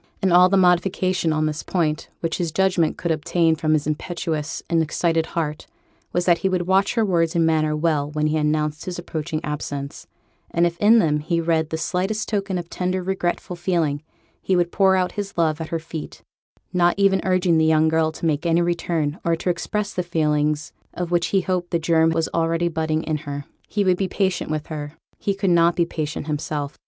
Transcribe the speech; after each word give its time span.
And 0.19 0.33
all 0.33 0.49
the 0.49 0.57
modification 0.57 1.31
on 1.31 1.45
this 1.45 1.61
point 1.61 2.09
which 2.21 2.39
his 2.39 2.51
judgment 2.51 2.97
could 2.97 3.11
obtain 3.11 3.55
from 3.55 3.73
his 3.73 3.85
impetuous 3.85 4.63
and 4.67 4.81
excited 4.81 5.27
heart 5.27 5.67
was, 6.11 6.25
that 6.25 6.39
he 6.39 6.49
would 6.49 6.63
watch 6.63 6.95
her 6.95 7.05
words 7.05 7.35
and 7.35 7.45
manner 7.45 7.75
well 7.75 8.09
when 8.09 8.25
he 8.25 8.37
announced 8.37 8.85
his 8.85 8.97
approaching 8.97 9.45
absence, 9.45 10.07
and 10.49 10.65
if 10.65 10.75
in 10.79 10.97
them 10.97 11.19
he 11.19 11.39
read 11.39 11.69
the 11.69 11.77
slightest 11.77 12.27
token 12.27 12.57
of 12.57 12.67
tender 12.67 13.03
regretful 13.03 13.55
feeling, 13.55 14.01
he 14.41 14.55
would 14.55 14.71
pour 14.71 14.95
out 14.95 15.11
his 15.11 15.37
love 15.37 15.61
at 15.61 15.69
her 15.69 15.77
feet, 15.77 16.23
not 16.73 16.95
even 16.97 17.21
urging 17.23 17.59
the 17.59 17.63
young 17.65 17.87
girl 17.87 18.11
to 18.11 18.25
make 18.25 18.43
any 18.43 18.63
return, 18.63 19.19
or 19.23 19.35
to 19.35 19.51
express 19.51 19.93
the 19.93 20.01
feelings 20.01 20.73
of 20.95 21.11
which 21.11 21.27
he 21.27 21.41
hoped 21.41 21.69
the 21.69 21.77
germ 21.77 22.09
was 22.09 22.27
already 22.33 22.67
budding 22.69 23.03
in 23.03 23.17
her. 23.17 23.45
He 23.67 23.83
would 23.83 23.97
be 23.97 24.07
patient 24.07 24.49
with 24.49 24.65
her; 24.65 24.93
he 25.19 25.35
could 25.35 25.51
not 25.51 25.75
be 25.75 25.85
patient 25.85 26.25
himself. 26.25 26.79